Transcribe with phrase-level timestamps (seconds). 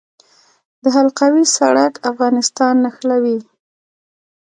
[0.83, 3.39] د حلقوي سړک افغانستان نښلوي